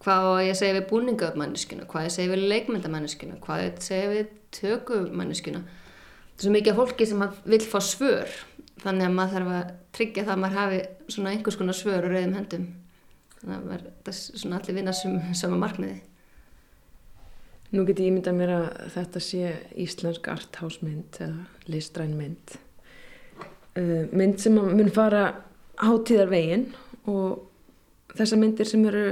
[0.00, 5.60] hvað ég segi við búningaupmanneskina hvað ég segi við leikmyndamanneskina hvað ég segi við tökumanneskina
[5.60, 5.79] er
[6.40, 8.36] svo mikið fólki sem vil fá svör.
[8.80, 10.78] Þannig að maður þarf að tryggja það að maður hafi
[11.12, 12.70] svona einhvers konar svör og reyðum hendum
[13.40, 15.98] þannig að maður, það er svona allir vinna sem sama markmiði.
[17.70, 22.56] Nú get ég ímyndað mér að þetta sé íslensk arthásmynd eða listræn mynd.
[23.78, 25.28] Uh, mynd sem mun fara
[25.80, 26.66] hátíðar veginn
[27.08, 27.46] og
[28.16, 29.04] þessar myndir sem eru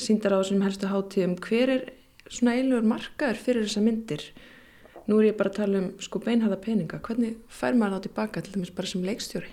[0.00, 1.84] síndar á þessum helstu hátíðum hver er
[2.32, 4.24] svona eilugur markaður fyrir þessar myndir
[5.08, 7.00] Nú er ég bara að tala um sko beinharða peninga.
[7.02, 9.50] Hvernig fær maður þá tilbaka til dæmis bara sem leikstjóri?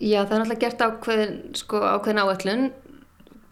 [0.00, 2.62] Já, það er náttúrulega gert ákveðin, sko, ákveðin áallun,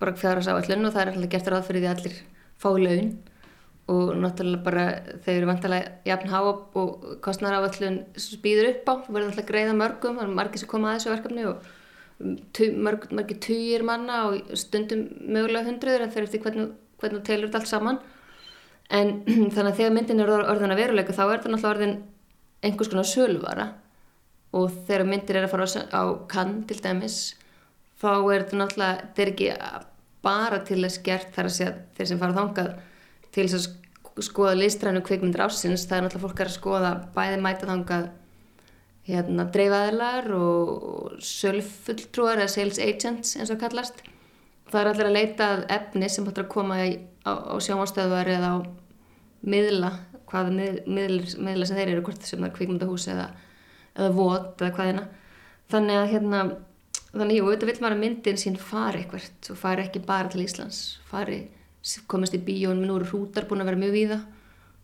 [0.00, 2.14] bara fjárhans áallun og það er náttúrulega gert ráð fyrir því allir
[2.58, 3.10] fá laun
[3.88, 4.84] og náttúrulega bara
[5.24, 7.98] þeir eru vantilega jafn há og kostnar áallun
[8.44, 11.12] býður upp á, þú verður náttúrulega greiða mörgum, það er margir sem koma að þessu
[11.12, 11.68] verkefni og
[12.52, 16.70] tu, mörg, margir tugir manna og stundum mögulega hundruður en þeir eftir hvernig,
[17.02, 18.00] hvernig telur þetta allt saman
[18.88, 19.12] en
[19.54, 21.96] þannig að þegar myndin er orðin að veruleika þá er þetta náttúrulega orðin
[22.64, 23.66] einhvers konar sölvara
[24.58, 27.18] og þegar myndir er að fara á kann til dæmis
[28.00, 29.50] þá er þetta náttúrulega er ekki
[30.24, 32.72] bara til þess gert þar að segja þeir sem fara þangað
[33.34, 37.68] til þess að skoða listrænu kvikmyndir ásins það er náttúrulega fólk að skoða bæði mæta
[37.68, 38.08] þangað
[39.08, 44.02] hérna dreifaðilar og sölfulltrúar eða sales agents eins og kallast.
[44.68, 46.76] Það er allir að leita efni sem hættir að koma
[47.28, 48.56] á, á sjómanstöðvar eða á
[49.44, 49.92] miðla
[50.28, 53.28] hvaða miðla, miðla sem þeir eru hvort sem það er kvikmyndahús eða
[53.98, 55.04] eða vot eða hvaðina
[55.72, 56.42] þannig að hérna
[57.08, 60.42] þannig jú, þetta vil maður að myndin sín fari eitthvað og fari ekki bara til
[60.44, 61.44] Íslands fari,
[62.10, 64.18] komast í bíón nú eru hrútar búin að vera mjög víða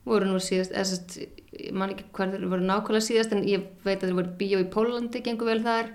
[0.05, 3.67] voru nú síðast, eða sérst ég man ekki hvað þeir voru nákvæmlega síðast en ég
[3.85, 5.91] veit að þeir voru bíó í Pólandi gengur vel þar,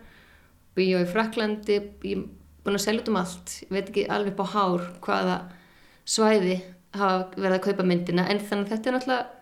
[0.77, 2.23] bíó í Fraklandi ég er
[2.65, 5.37] búin að selja út um allt ég veit ekki alveg upp á hár hvaða
[6.09, 6.59] svæði
[6.97, 9.39] hafa verið að kaupa myndina en þannig þetta er náttúrulega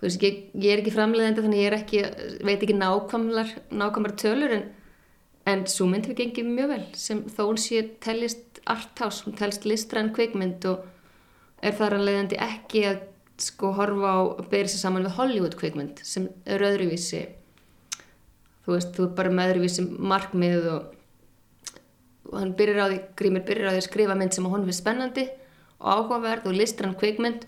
[0.00, 2.02] veist, ég, ég er ekki framleiðandi þannig ég ekki,
[2.46, 4.66] veit ekki nákvæmlar nákvæmlar tölur en,
[5.48, 9.66] en svo mynd við gengið mjög vel sem þó hún sé tellist arthouse, hún tellist
[9.68, 10.86] listræn kvikmynd og
[11.64, 13.02] er þar að leiðandi ekki að
[13.42, 17.24] sko horfa á að byrja sér saman við Hollywood kvikmynd sem er öðruvísi
[18.64, 20.88] þú veist, þú er bara með öðruvísi markmið og,
[22.30, 24.84] og hann byrjar á því, Grímur byrjar á því að skrifa mynd sem hún finnst
[24.84, 25.26] spennandi
[25.78, 27.46] og áhugaverð og listræn kvikmynd.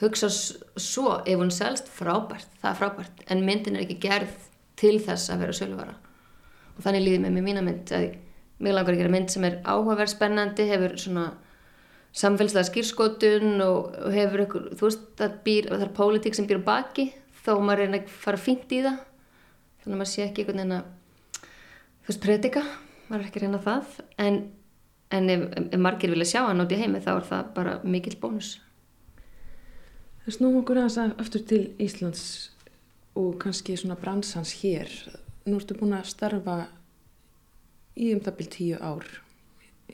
[0.00, 4.34] Hugsa svo ef hún selst frábært, það er frábært en myndin er ekki gerð
[4.76, 5.94] til þess að vera söluvara.
[6.76, 8.06] Og þannig líði mig með mína mynd að
[8.60, 11.26] mér langar að gera mynd sem er áhugaverð spennandi, hefur svona
[12.16, 17.10] samfélslega skýrskotun og hefur ykkur, þú veist, það, býr, það er pólitík sem býr baki
[17.44, 19.00] þó maður reyna að fara fínt í það.
[19.82, 20.86] Þannig að maður sé ekki einhvern veginn að
[22.06, 22.62] þú veist, predika,
[23.08, 23.98] maður er ekki reyna það.
[24.24, 24.38] En,
[25.14, 28.18] en ef, ef margir vilja sjá hann út í heimi þá er það bara mikill
[28.20, 28.56] bónus
[30.26, 32.22] Snúm okkur aðeins að aftur til Íslands
[33.14, 34.90] og kannski svona bransans hér.
[35.46, 36.56] Nú ertu búin að starfa
[37.94, 39.06] í um það byrj tíu ár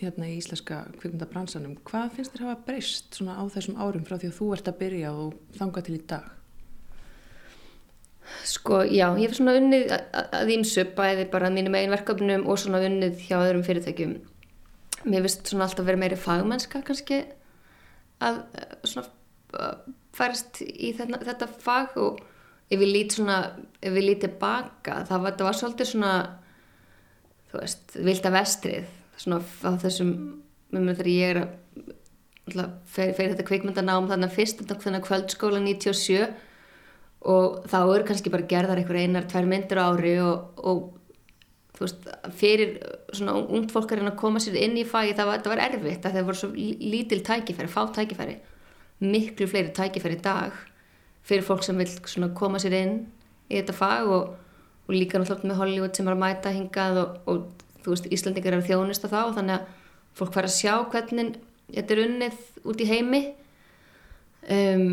[0.01, 1.77] hérna í íslenska kvikmyndabransanum.
[1.85, 4.81] Hvað finnst þér hafa breyst svona á þessum árum frá því að þú ert að
[4.81, 6.33] byrja og þanga til í dag?
[8.49, 12.81] Sko, já, ég hef svona unnið að ímsu bæði bara mínum einn verkefnum og svona
[12.89, 14.17] unnið hjá öðrum fyrirtækjum.
[15.05, 17.25] Mér finnst svona alltaf verið meiri fagmennska kannski
[18.23, 18.43] að
[18.87, 19.09] svona
[20.17, 22.21] færst í þetta, þetta fag og
[22.73, 23.39] ef við lít svona,
[23.83, 26.13] ef við lítið baka það var, það var svolítið svona
[27.53, 30.15] þú veist, vilda vestrið svona á þessum
[30.73, 36.25] þegar ég er að fer þetta kveikmyndanám þannig að fyrst þannig að kvöldskóla 97
[37.33, 40.89] og þá eru kannski bara gerðar einhver einar, tvær myndir ári og, og
[41.83, 42.75] þú veist, fyrir
[43.11, 46.19] svona ungt fólk að koma sér inn í fagi það var, það var erfitt að
[46.19, 48.37] það voru svo lítil tækifæri, fá tækifæri
[49.03, 50.55] miklu fleiri tækifæri í dag
[51.27, 52.95] fyrir fólk sem vil koma sér inn
[53.51, 54.37] í þetta fag og,
[54.87, 58.57] og líka náttúrulega með Hollywood sem er að mæta hingað og, og þú veist Íslandingar
[58.57, 59.67] eru þjónist á þá og þannig að
[60.19, 61.37] fólk fara að sjá hvernig
[61.73, 63.21] þetta er unnið út í heimi.
[64.43, 64.89] Um,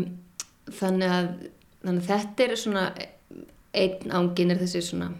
[0.70, 1.30] þannig, að,
[1.82, 2.84] þannig að þetta er svona
[3.80, 5.10] einn ángin er þessi svona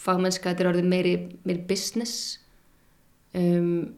[0.00, 2.38] fagmennska, þetta er orðið meiri, meiri business
[3.36, 3.90] um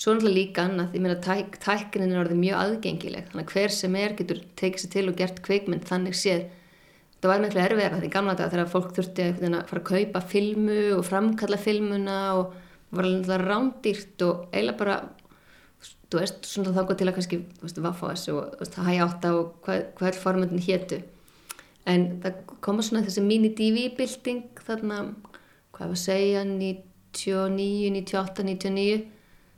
[0.00, 3.72] Svo náttúrulega líka annað, ég meina tæk, tæknin er orðið mjög aðgengileg, þannig að hver
[3.76, 6.46] sem er getur tekið sér til og gert kveikmynd þannig séð.
[7.20, 10.78] Það var miklu erfiðar því gamla dag þegar fólk þurfti að fara að kaupa filmu
[10.96, 12.54] og framkalla filmuna og
[12.96, 14.96] var alveg rándýrt og eiginlega bara,
[16.08, 19.82] þú veist, svona þá gott til að kannski, veist, vaffás og hæg átta og hvað,
[20.00, 21.02] hvað er formöndin héttu.
[21.84, 25.02] En það koma svona þessi mini-DV-bilding þarna,
[25.80, 28.98] hvað var að segja, 99, 98, 99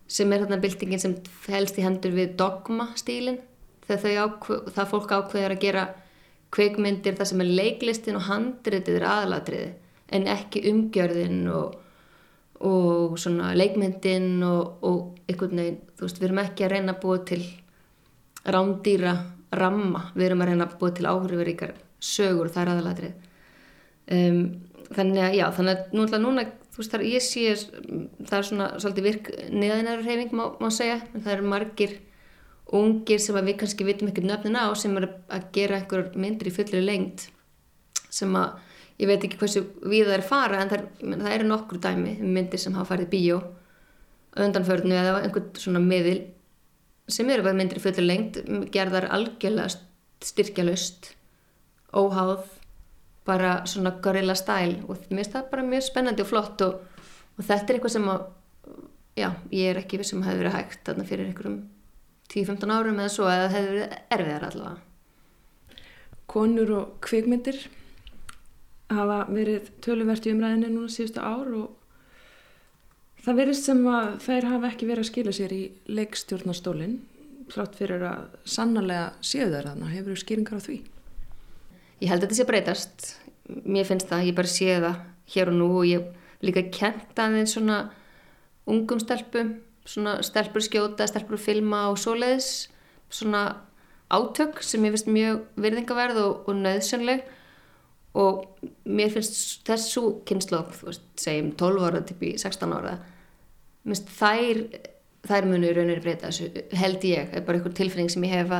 [0.07, 1.17] sem er þarna byltingin sem
[1.51, 3.41] helst í hendur við dogma stílin
[3.89, 4.37] þegar
[4.71, 5.85] það fólk ákveður að gera
[6.55, 9.71] kveikmyndir það sem er leiklistin og handritið er aðalatriði
[10.15, 11.75] en ekki umgjörðin og,
[12.71, 17.03] og svona leikmyndin og, og einhvern veginn, þú veist, við erum ekki að reyna að
[17.03, 17.43] búa til
[18.47, 19.17] rándýra
[19.59, 23.31] ramma, við erum að reyna að búa til áhrifuríkar sögur, það er aðalatrið
[24.13, 24.45] um,
[24.97, 27.45] þannig að já, þannig að núna, núna þú veist þar ég sé
[28.29, 31.95] það er svona svolítið virk neðinæru reyfing má, má segja, það eru margir
[32.73, 36.49] ungir sem að við kannski vitum ekkert nöfnin á sem er að gera einhver myndir
[36.49, 37.27] í fullri lengt
[38.13, 38.61] sem að
[39.03, 42.15] ég veit ekki hversu við það er fara en það, er, það eru nokkur dæmi
[42.23, 43.41] um myndir sem hafa farið bíó
[44.41, 46.23] undanförnu eða einhvern svona miðil
[47.13, 48.41] sem eru bara myndir í fullri lengt
[48.73, 49.75] gerðar algjörlega
[50.25, 51.13] styrkjalust
[51.93, 52.47] óháð
[53.27, 56.81] bara svona gorilla stæl og mér finnst það bara mjög spennandi og flott og,
[57.39, 58.25] og þetta er eitthvað sem að
[59.19, 61.61] já, ég er ekki við sem hefur verið hægt þarna fyrir einhverjum
[62.33, 64.89] 10-15 árum eða svo eða hefur verið erfiðar allavega
[66.33, 67.59] Konur og kvikmyndir
[68.93, 71.79] hafa verið töluvert í umræðinni núna síðustu ár og
[73.23, 76.97] það verið sem að þær hafa ekki verið að skila sér í leikstjórnastólinn
[77.53, 80.79] frátt fyrir að sannarlega séu þær þarna, hefur þú skýringar á því?
[82.03, 83.09] Ég held að þetta sé breytast,
[83.63, 84.97] mér finnst það, ég bara sé það
[85.33, 86.09] hér og nú og ég
[86.43, 87.85] líka kent aðeins svona
[88.67, 89.55] ungum stelpum,
[89.87, 92.67] svona stelpur skjóta, stelpur filma og svoleiðis,
[93.13, 93.45] svona
[94.13, 97.23] átök sem ég finnst mjög virðingaverð og, og nöðsynleg
[98.19, 98.43] og
[98.85, 102.97] mér finnst þessu kynnslóð, þú veist, segjum 12 ára til 16 ára,
[103.87, 104.63] mér finnst þær,
[105.31, 106.51] þær munur raunir breyta þessu,
[106.83, 108.53] held ég, er bara einhver tilfinning sem ég hef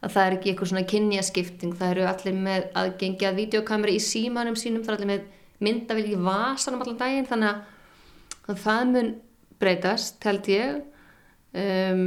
[0.00, 1.74] að að það er ekki eitthvað svona kynjaskipting.
[1.76, 5.24] Það eru allir með aðgengi að videokamera í símanum sínum, það er allir með
[5.66, 7.62] myndavill í vasanum allan daginn þannig
[8.46, 9.12] að það mun
[9.60, 10.82] breytast held ég.
[11.56, 12.04] Um,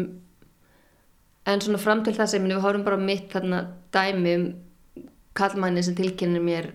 [1.50, 3.64] en svona fram til það sem við horfum bara mitt þarna
[3.96, 4.48] dæmi um
[5.40, 6.72] kallmæni sem tilkynir mér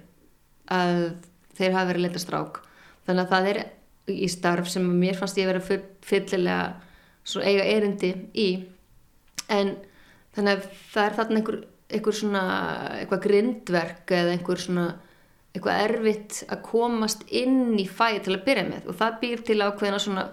[0.73, 1.15] að
[1.55, 2.61] þeir hafa verið leita strák.
[3.07, 3.61] Þannig að það er
[4.11, 8.49] í starf sem mér fannst ég að vera fyllilega eiga erindi í.
[9.53, 9.77] En
[10.35, 11.59] þannig að það er þarna einhver,
[11.95, 12.45] einhver svona
[13.01, 14.87] eitthvað grindverk eða einhver svona
[15.55, 18.89] eitthvað erfitt að komast inn í fæði til að byrja með.
[18.91, 20.25] Og það býr til ákveðina svona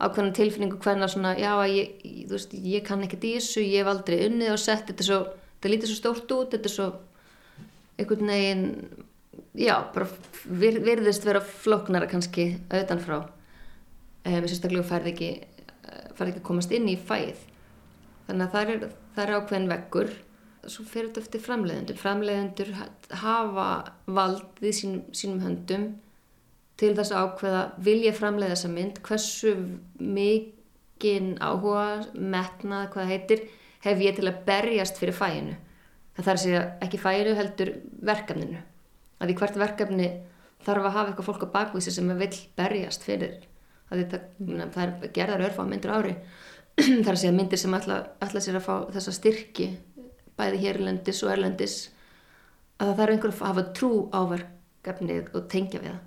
[0.00, 3.92] ákveðina tilfinningu hverna svona já ég, ég, veist, ég kann ekkert í þessu, ég hef
[3.92, 5.20] aldrei unnið og sett, þetta svo
[5.60, 6.88] þetta lítið svo stórt út, þetta er svo
[8.00, 8.64] einhvern veginn
[9.60, 10.08] já, bara
[10.48, 13.18] vir, virðist vera floknara kannski auðan frá.
[14.24, 15.30] Um, sérstaklega færði ekki
[16.16, 17.44] færði ekki að komast inn í fæð
[18.30, 20.12] þannig að það er, það er ákveðin vekkur
[20.70, 21.98] svo fyrir þetta eftir framleiðendur.
[22.00, 22.74] Framleiðendur
[23.22, 23.68] hafa
[24.06, 25.86] vald við sínum, sínum höndum
[26.80, 29.00] til þess að ákveða vilja framleiða þessa mynd?
[29.04, 29.54] Hversu
[30.00, 33.48] mikinn áhuga metnað, hvað heitir
[33.84, 35.58] hef ég til að berjast fyrir fæinu
[36.20, 37.70] það þarf að segja ekki fæinu heldur
[38.10, 38.60] verkefninu.
[39.20, 40.08] Að því hvert verkefni
[40.66, 43.38] þarf að hafa eitthvað fólk á bakvísi sem vil berjast fyrir.
[43.90, 44.24] Það er,
[44.74, 46.14] það er gerðar örfa myndir ári
[47.04, 49.70] þar að segja myndir sem ætla, ætla sér að fá þessa styrki
[50.40, 51.76] bæði hérlendis og erlendis
[52.80, 56.00] að það þarf einhver að hafa trú áverkefnið og tengja við það.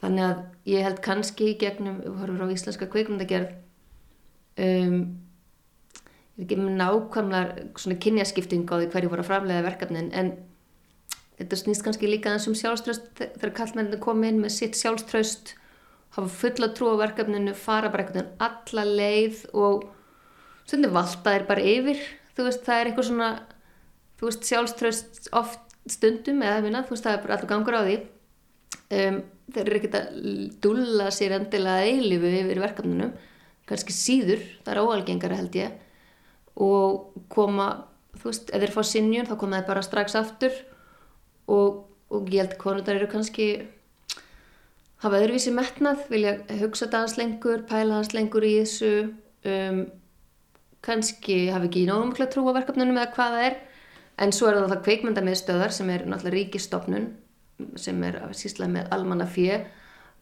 [0.00, 3.54] Þannig að ég held kannski í gegnum, við horfum á íslenska kveikmyndagerð
[4.60, 4.98] um,
[6.36, 10.34] ég er ekki með nákvæmlega svona kynjaskipting á því hverju voru að framlega verkefnin en
[11.38, 15.54] þetta snýst kannski líka eins um sjálfströst þegar kallmenninu kom inn með sitt sjálfströst
[16.16, 19.88] hafa fulla trú á verkefninu fara bara einhvern veginn alla leið og
[20.66, 22.02] stundum valda er bara yfir.
[22.36, 23.30] Þú veist það er eitthvað svona
[24.16, 27.82] þú veist sjálfströst oft stundum eða minna, þú veist það er bara allur gangur á
[27.86, 27.96] því.
[28.96, 29.18] Um,
[29.54, 30.20] þeir eru ekkert að
[30.62, 33.14] dúlla sér endilega eilifu yfir verkefnunum
[33.66, 35.76] kannski síður, það er óalgengara held ég.
[36.62, 37.68] Og koma
[38.16, 40.54] þú veist, ef þeir fá sinjun þá koma þeir bara strax aftur.
[41.50, 43.48] Og, og ég held að konundar eru kannski
[45.02, 48.92] hafa öðruvísi metnað vilja hugsa það hans lengur, pæla hans lengur í þessu.
[49.46, 49.84] Um,
[50.84, 53.56] kannski hafi ekki náðumkla trú á verkefnunum eða hvað það er.
[54.16, 57.08] En svo er það það kveikmyndamiðstöðar sem er náttúrulega ríkistofnun
[57.80, 59.60] sem er sísla með almanna fjö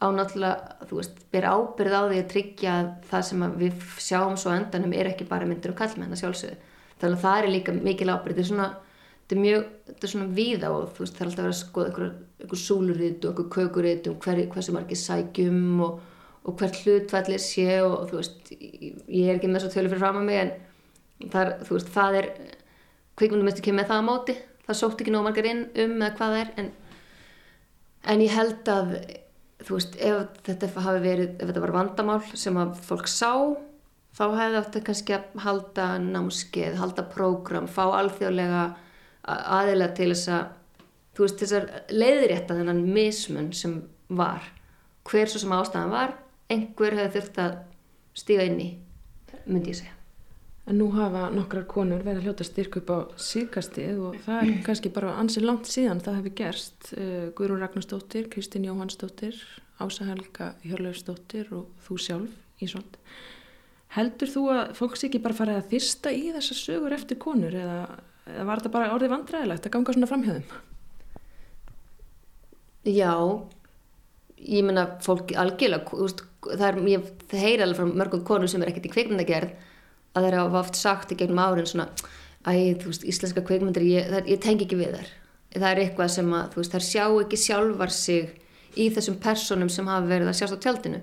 [0.03, 4.39] á náttúrulega, þú veist, ber ábyrð á því að tryggja að það sem við sjáum
[4.41, 7.77] svo endanum er ekki bara myndir og kallmenn að sjálfsögðu, þannig að það er líka
[7.77, 8.69] mikil ábyrð, þetta er svona
[9.25, 11.55] þetta er mjög, þetta er svona víða og þú veist, það er alltaf að vera
[11.55, 12.11] að skoða einhver,
[12.43, 16.03] einhver súluritt og einhver kökuritt um hver, hversu margir sækjum og
[16.45, 20.21] og hvert hlutfallir sé og, þú veist, ég er ekki með svo tölu fyrir fram
[20.21, 20.55] að mig en
[21.33, 22.31] það er, þú veist, það er
[23.17, 24.39] kvikmundum eftir ekki með það á móti.
[24.65, 26.73] Það sótt ekki nóg margar inn um eða hvað það er en,
[28.13, 28.97] en ég held að
[29.65, 33.33] þú veist, ef þetta hafi verið, ef þetta var vandamál sem að fólk sá
[34.15, 38.67] þá hefði þetta kannski að halda námskeið, halda prógram, fá alþjóðlega
[39.25, 40.45] aðilega til þess að
[41.15, 43.79] þú veist, þessar leiðrétta þennan mismun sem
[44.13, 44.45] var.
[45.09, 46.15] Hver svo sem ástæðan var
[46.55, 47.59] einhver hefði þurft að
[48.15, 48.71] stíga inn í,
[49.45, 49.95] myndi ég segja.
[50.65, 54.63] En nú hafa nokkrar konur verið að hljóta styrk upp á síðkastið og það er
[54.65, 56.89] kannski bara ansið langt síðan það hefði gerst.
[56.97, 59.37] Uh, Guðrún Ragnarstóttir, Kristín Jóhannsdóttir,
[59.77, 62.97] Ása Helga Hjörleifsdóttir og þú sjálf, Ísolt.
[63.95, 67.55] Heldur þú að fólk sé ekki bara farið að þýsta í þessar sögur eftir konur
[67.55, 67.83] eða,
[68.31, 70.49] eða var þetta bara orðið vandræðilegt að ganga svona framhjöðum?
[72.89, 73.13] Já,
[74.41, 78.63] ég menna fólk algjörlega, þú veist, það er, ég heyri alveg frá mörgum konur sem
[78.63, 79.55] er ekkert í kveikmyndagerð
[80.15, 81.89] að þeir hafa oft sagt í gegnum árin svona,
[82.47, 85.13] æ, þú veist, íslenska kveikmyndir, ég, það, ég tengi ekki við þær.
[85.55, 88.33] Það er eitthvað sem að, þú veist, þær sjá ekki sjálfar sig
[88.75, 91.01] í þessum personum sem hafa verið að sjást á tjaldinu.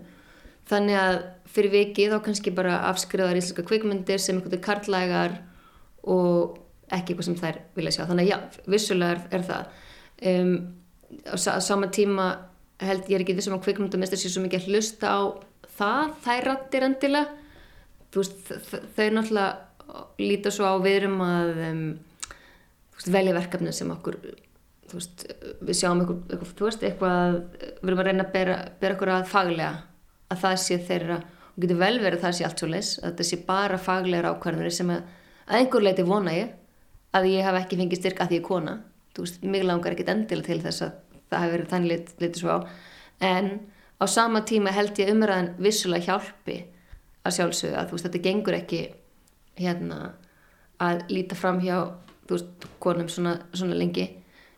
[0.71, 1.17] Þannig að
[1.51, 5.39] fyrir vikið þá kannski bara afskriðar íslenska kveikmyndir sem veginn karlægar
[6.07, 6.59] og
[6.91, 8.05] ekki eitthvað sem þær vilja sjá.
[8.09, 9.81] Þannig að já, vissulega er, er það.
[10.31, 10.53] Um,
[11.27, 12.27] á sama tíma
[12.81, 15.21] held ég er ekki þessum að kveikmyndamestar sé svo mikið að hlusta á
[15.77, 17.37] það, þær rattir endilega.
[18.11, 18.53] Þú veist,
[18.97, 19.49] þau náttúrulega
[20.21, 21.83] líta svo á viðrum að um,
[22.95, 24.17] veist, velja verkefni sem okkur
[24.91, 25.25] veist,
[25.61, 27.37] við sjáum eitthvað, eitthvað, eitthvað
[27.81, 29.71] við erum að reyna að bera, bera okkur að faglega
[30.31, 31.19] að það sé þeirra
[31.51, 34.29] og getur vel verið að það sé allt svo leis að þetta sé bara faglegar
[34.31, 35.05] ákvarðanir sem að,
[35.47, 36.53] að einhver leiti vona ég
[37.17, 38.75] að ég hef ekki fengið styrk að því ég er kona
[39.17, 42.55] veist, mig langar ekkit endilega til þess að það hef verið þannig lit, litið svo
[42.55, 42.59] á.
[43.31, 43.51] En
[44.01, 46.57] á sama tíma held ég umræðan vissulega hjálpi
[47.25, 48.81] að sjálfsögðu að þú veist, þetta gengur ekki
[49.61, 49.99] hérna
[50.81, 51.77] að líta fram hjá
[52.27, 54.07] þú veist, konum svona, svona lengi.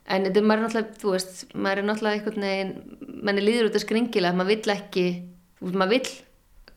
[0.04, 3.70] En þetta er maður náttúrulega, þú veist maður er náttúrulega einhvern veginn mann er líður
[3.70, 5.06] út af skringilega, maður vill ekki
[5.58, 6.14] þú veist, maður vill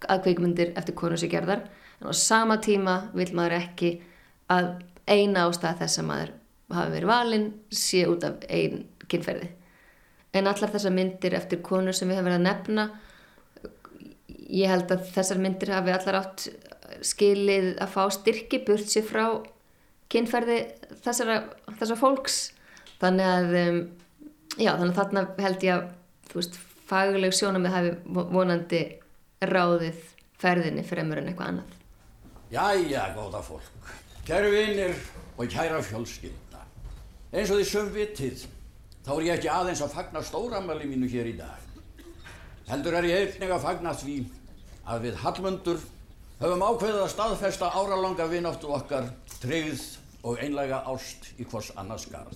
[0.08, 1.66] að kveikmyndir eftir konur sem gerðar
[2.02, 3.94] en á sama tíma vill maður ekki
[4.54, 4.76] að
[5.08, 6.34] eina ástæða þess að maður
[6.78, 9.50] hafi verið valinn sé út af einn kynferði
[10.34, 12.88] en allar þessar myndir eftir konur sem við hefum verið að nefna
[14.48, 16.48] ég held að þessar myndir hafi allar átt
[17.06, 19.26] skilið að fá styrki burt sér frá
[20.12, 20.60] kynferði
[21.04, 21.42] þessara,
[21.74, 22.38] þessara fólks.
[23.02, 23.80] Þannig að um,
[24.56, 25.90] já, þannig að þarna held ég að
[26.32, 27.92] þú veist, fagleg sjónamið hafi
[28.34, 28.82] vonandi
[29.44, 30.00] ráðið
[30.40, 31.76] ferðinni fremur en eitthvað annað.
[32.54, 33.92] Jæja, góða fólk.
[34.28, 34.96] Kæru vinnir
[35.38, 36.64] og kæra fjölskylda.
[37.34, 38.46] Eins og því söm vitið
[39.08, 42.02] þá er ég ekki aðeins að fagna stóramæli mínu hér í dag
[42.68, 44.18] heldur er ég einnig að fagna því
[44.88, 45.80] að við Hallmundur
[46.42, 49.08] höfum ákveðið að staðfesta áralanga vináttu okkar
[49.40, 49.86] tryggð
[50.28, 52.36] og einlega ást í hvors annars garð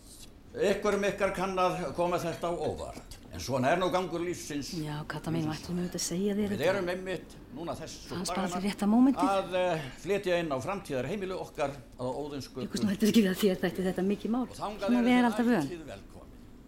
[0.71, 4.73] ykkur um ykkar kann að koma þetta á óvart En svona er nú gangur lífsins.
[4.75, 6.59] Já, Kata mín, ætlum við auðvitað að segja þér þetta.
[6.59, 12.03] Við erum einmitt núna þessu dagana að uh, flytja inn á framtíðar heimilu okkar á
[12.03, 12.65] óðinsku.
[12.65, 14.43] Ykkur snú heldur ekki að þér þætti þetta mikið mál.
[14.57, 16.03] Svona við erum alltaf vön.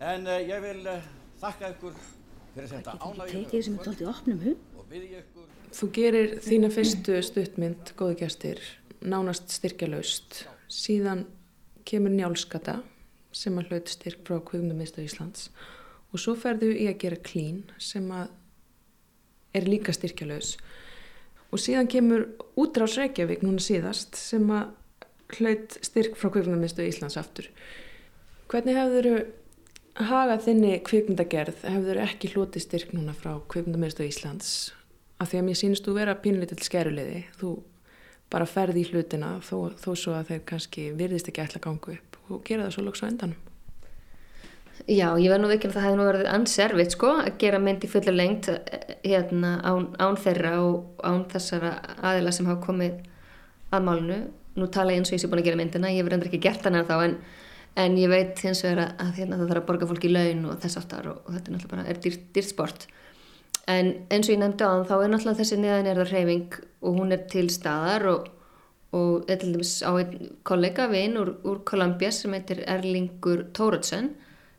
[0.03, 1.05] En uh, ég vil uh,
[1.41, 1.99] þakka ykkur
[2.53, 3.77] fyrir þetta ánægjum.
[3.85, 4.71] Tóltið opnum hug.
[5.73, 8.59] Þú gerir þína fyrstu stuttmynd, góði gæstir,
[9.01, 10.43] nánast styrkjalaust.
[10.69, 11.23] Síðan
[11.87, 12.81] kemur njálskata
[13.33, 15.47] sem að hlaut styrk frá Kvögnumiðstöð Íslands
[16.13, 18.29] og svo ferðu í að gera klín sem að
[19.57, 20.55] er líka styrkjalaus
[21.53, 22.27] og síðan kemur
[22.59, 24.73] útrás Reykjavík núna síðast sem að
[25.37, 27.49] hlaut styrk frá kvikmyndamistu Íslands aftur
[28.51, 29.17] hvernig hefur þau
[29.99, 34.73] hagað þinni kvikmyndagerð hefur ekki hloti styrk núna frá kvikmyndamistu Íslands
[35.21, 37.55] af því að mér sínist þú vera pínlítill skeruleiði þú
[38.33, 41.97] bara ferði í hlutina þó, þó svo að þeir kannski virðist ekki ætla að ganga
[41.97, 43.41] upp og gera það svo loks á endanum
[44.89, 47.85] Já, ég verð nú ekki að það hefði nú verið anservitt sko að gera mynd
[47.85, 48.49] í fulla lengt
[49.05, 52.97] hérna án, án þeirra og án þessara aðila sem hafa komið
[53.71, 54.17] að málunu.
[54.59, 56.41] Nú tala ég eins og ég sé búin að gera myndina, ég verð endur ekki
[56.43, 57.15] gert hana þá en,
[57.79, 60.45] en ég veit hins vegar að, að hérna, það þarf að borga fólki í laun
[60.51, 62.87] og þess aftar og, og þetta er náttúrulega bara er dýrt, dýrt sport.
[63.71, 66.57] En eins og ég nefndi á þann þá er náttúrulega þessi niðan er það hreyfing
[66.83, 68.27] og hún er til staðar og,
[68.93, 74.11] og eða til dæmis á einn kollega vinn úr, úr Columbia sem heitir Erlingur Tóruðsson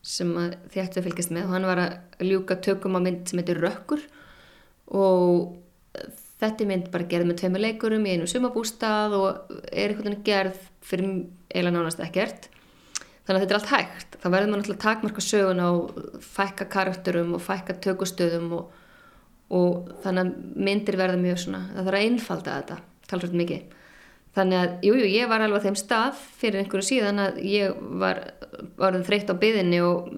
[0.04, 0.32] sem
[0.72, 3.60] þið ættu að fylgjast með og hann var að ljúka tökum á mynd sem heitir
[3.62, 4.02] Rökkur
[4.92, 5.54] og
[6.42, 10.26] þetta er mynd bara gerð með tveimur leikurum í einu sumabústað og er einhvern veginn
[10.26, 11.14] gerð fyrir
[11.54, 12.50] eila nánast ekkert
[13.24, 15.70] þannig að þetta er allt hægt þá verður maður náttúrulega takmarka sögun á
[16.34, 18.82] fækka karakterum og fækka tökustöðum og,
[19.54, 23.80] og þannig að myndir verða mjög svona það þarf að einfalda þetta talsvöld mikið
[24.34, 27.74] Þannig að, jújú, jú, ég var alveg á þeim stað fyrir einhverju síðan að ég
[28.02, 28.20] var
[28.82, 30.08] orðin þreytt á byðinni og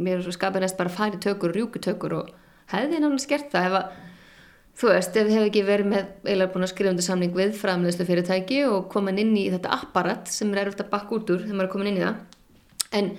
[0.00, 2.30] mér skapið næst bara færi tökur, rjúkutökur og
[2.72, 3.98] hefði náttúrulega skert það ef að,
[4.80, 7.52] þú veist, ef ég hef ekki verið með eiginlega búin að skrifa undir samning við
[7.60, 11.44] framleðslu fyrirtæki og komin inn í þetta apparat sem er erfitt að bakka út úr
[11.44, 12.39] þegar maður er komin inn í það.
[12.96, 13.12] En,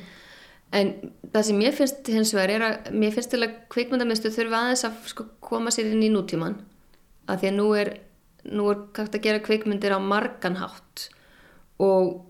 [0.75, 0.93] en
[1.31, 4.85] það sem ég finnst hins vegar er að mér finnst til að kvikmyndamistu þurfa aðeins
[4.87, 6.59] að sko, koma sér inn í nútíman
[7.29, 7.93] að því að nú er
[8.49, 11.07] nú er hægt að gera kveikmyndir á marganhátt
[11.81, 12.27] og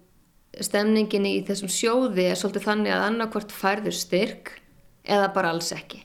[0.60, 4.56] stemningin í þessum sjóði er svolítið þannig að annarkvort færður styrk
[5.08, 6.02] eða bara alls ekki.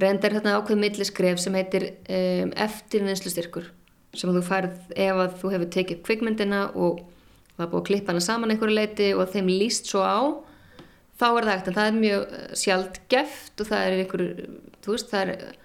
[0.00, 3.70] Reyndar hérna ákveð milliskref sem heitir um, eftirvinnslu styrkur
[4.16, 7.02] sem þú færð ef að þú hefur tekið kvikmyndina og
[7.54, 10.18] það búið að klippa hana saman einhverju leiti og þeim líst svo á
[11.20, 14.46] þá er það ekkert en það er mjög sjálft geft og það er einhverju,
[14.80, 15.58] þú veist það er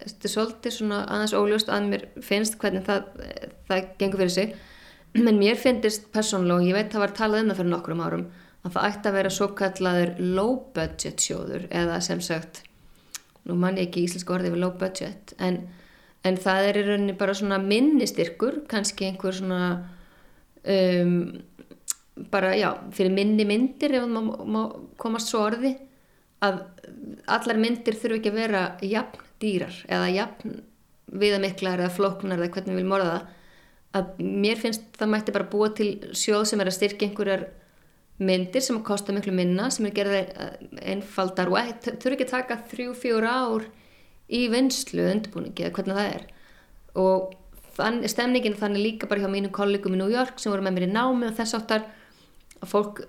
[0.00, 3.08] þetta er svolítið svona aðeins óljóst að mér finnst hvernig það,
[3.68, 4.54] það gengur fyrir sig.
[5.24, 8.24] Menn mér finnist persónulega og ég veit það var talað um það fyrir nokkrum árum
[8.60, 12.62] að það ætti að vera svo kallaður low budget sjóður eða sem sagt
[13.48, 15.62] nú mann ég ekki íslensku orðið við low budget en,
[16.28, 19.62] en það er í rauninni bara svona minnistyrkur kannski einhver svona
[20.68, 21.14] um,
[22.30, 25.74] bara já fyrir minni myndir ef maður komast svo orði
[26.44, 26.62] að
[27.28, 30.58] allar myndir þurfu ekki að vera jafn dýrar eða jafn
[31.20, 33.30] viðamiklar eða floknar eða hvernig við viljum orða það.
[33.90, 37.48] Að mér finnst það mætti bara búa til sjóð sem er að styrkja einhverjar
[38.20, 42.58] myndir sem að kosta miklu minna sem er gerðið einfaldar og þurfu ekki að taka
[42.70, 43.66] þrjú, fjór ár
[44.30, 46.26] í vinslu undirbúningi eða hvernig það er.
[47.00, 47.32] Og
[47.78, 50.86] þann, stemningin þannig líka bara hjá mínu kollegum í New York sem voru með mér
[50.86, 51.88] í námi og þess áttar
[52.60, 53.02] að fólk,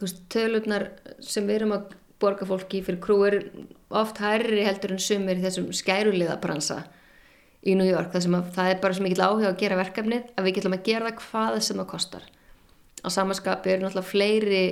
[0.00, 0.86] þú veist, tölurnar
[1.22, 3.38] sem við erum að borga fólki fyrir krú er
[3.96, 6.82] oft hærri heldur en sumir í þessum skæruliða bransa
[7.60, 10.46] í New York sem að það er bara svo mikill áhuga að gera verkefnið að
[10.46, 12.24] við getum að gera það hvað sem það kostar.
[13.04, 14.64] Á samanskapi eru náttúrulega fleiri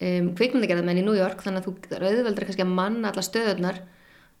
[0.00, 3.80] um, kvikmyndagerðarmenn í New York þannig að þú auðveldur kannski að manna alla stöðunar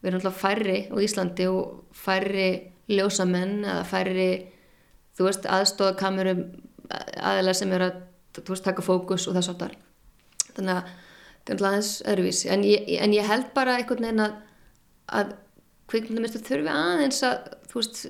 [0.00, 2.48] við erum náttúrulega færri á Íslandi og færri
[2.90, 4.30] ljósamenn eða færri
[5.16, 6.44] þú veist aðstofakamerum
[6.90, 8.00] aðeila sem eru að
[8.40, 9.76] þú veist taka fókus og þess aftar
[10.60, 10.92] þannig að
[11.50, 12.50] það er aðeins öðruvísi.
[12.52, 12.64] En
[13.00, 14.38] en ég held bara einhvern veginn að,
[15.20, 15.34] að
[15.90, 18.02] kvikmyndamistur þurfi aðeins að þú veist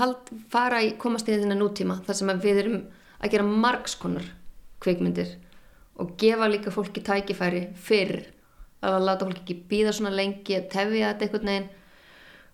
[0.00, 2.78] hald, fara í komast í þennan nútíma þar sem við erum
[3.20, 4.26] að gera margskonar
[4.82, 5.36] kvikmyndir
[6.02, 8.18] og gefa líka fólki tækifæri fyrr
[8.84, 11.72] að láta fólki ekki býða svona lengi að tefja þetta einhvern veginn.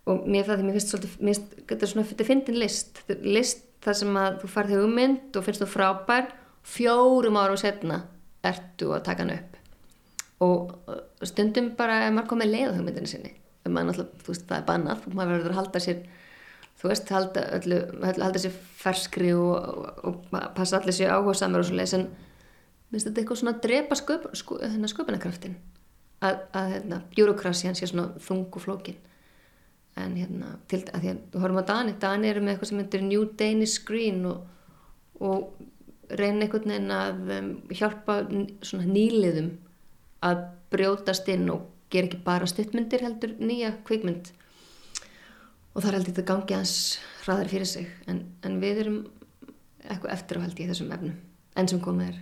[0.02, 2.58] Og mér það því mér finnst svolítið mér finnst, þetta er svona, þetta er fyndin
[2.58, 3.02] list.
[3.22, 6.30] List þar sem að þú farði hugmynd og finnst þú frábær
[6.66, 8.00] fjórum árum setna
[8.46, 9.58] ertu að taka hann upp?
[10.42, 15.06] Og stundum bara er maður komið leið á hugmyndinu sinni alltaf, veist, það er bannað
[15.14, 16.00] maður verður að halda sér
[16.80, 21.62] þú veist, halda, öllu, halda sér ferskri og, og, og passa allir sér áhuga samar
[21.62, 22.08] og svo leiðis en
[22.90, 25.56] minnst þetta eitthvað svona að drepa sköp, sku, hérna, sköpunarkraftin
[26.22, 28.98] að, að hérna, bjúrokrasjan sé svona þung og flókin.
[30.00, 32.80] En hérna, til að því að þú horfum á Dani Dani eru með eitthvað sem
[32.80, 34.46] heitir New Danish Screen og,
[35.20, 35.64] og
[36.18, 38.18] reyna einhvern veginn að um, hjálpa
[38.64, 39.52] svona nýliðum
[40.26, 44.32] að brjótast inn og gera ekki bara stuttmyndir heldur nýja kvikmynd
[45.72, 46.76] og það er heldur þetta gangi hans
[47.24, 49.00] hraðar fyrir sig en, en við erum
[49.82, 51.16] eitthvað eftir á held í þessum efnum
[51.58, 52.20] enn sem komið er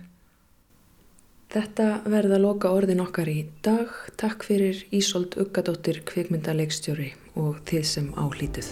[1.51, 3.91] Þetta verða loka orðin okkar í dag.
[4.15, 8.71] Takk fyrir Ísolt Uggadóttir kvikmyndaleikstjóri og þið sem álítið.